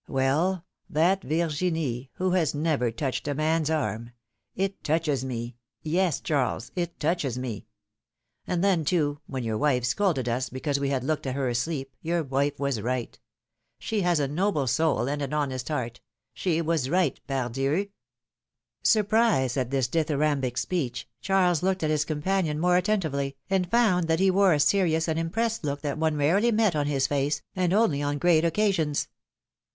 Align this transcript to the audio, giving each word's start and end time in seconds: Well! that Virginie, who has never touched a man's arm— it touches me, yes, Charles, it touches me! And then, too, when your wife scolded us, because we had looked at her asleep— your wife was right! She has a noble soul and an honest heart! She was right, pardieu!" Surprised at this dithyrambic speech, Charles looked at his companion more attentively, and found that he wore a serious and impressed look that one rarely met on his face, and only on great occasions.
Well! 0.07 0.65
that 0.89 1.21
Virginie, 1.23 2.09
who 2.13 2.31
has 2.31 2.55
never 2.55 2.89
touched 2.89 3.27
a 3.27 3.35
man's 3.35 3.69
arm— 3.69 4.09
it 4.55 4.83
touches 4.83 5.23
me, 5.23 5.57
yes, 5.83 6.19
Charles, 6.19 6.71
it 6.75 6.99
touches 6.99 7.37
me! 7.37 7.67
And 8.47 8.63
then, 8.63 8.83
too, 8.83 9.19
when 9.27 9.43
your 9.43 9.59
wife 9.59 9.85
scolded 9.85 10.27
us, 10.27 10.49
because 10.49 10.79
we 10.79 10.89
had 10.89 11.03
looked 11.03 11.27
at 11.27 11.35
her 11.35 11.47
asleep— 11.49 11.93
your 12.01 12.23
wife 12.23 12.59
was 12.59 12.81
right! 12.81 13.19
She 13.77 14.01
has 14.01 14.19
a 14.19 14.27
noble 14.27 14.65
soul 14.65 15.07
and 15.07 15.21
an 15.21 15.33
honest 15.33 15.67
heart! 15.67 16.01
She 16.33 16.63
was 16.63 16.89
right, 16.89 17.19
pardieu!" 17.27 17.89
Surprised 18.81 19.55
at 19.55 19.69
this 19.69 19.87
dithyrambic 19.87 20.57
speech, 20.57 21.07
Charles 21.19 21.61
looked 21.61 21.83
at 21.83 21.91
his 21.91 22.05
companion 22.05 22.59
more 22.59 22.75
attentively, 22.77 23.37
and 23.51 23.69
found 23.69 24.07
that 24.07 24.19
he 24.19 24.31
wore 24.31 24.53
a 24.55 24.59
serious 24.59 25.07
and 25.07 25.19
impressed 25.19 25.63
look 25.63 25.81
that 25.83 25.99
one 25.99 26.17
rarely 26.17 26.51
met 26.51 26.75
on 26.75 26.87
his 26.87 27.05
face, 27.05 27.43
and 27.55 27.71
only 27.71 28.01
on 28.01 28.17
great 28.17 28.43
occasions. 28.43 29.07